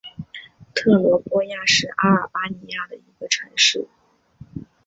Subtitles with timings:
[0.73, 3.87] 特罗波亚是阿尔巴尼亚的一个城市。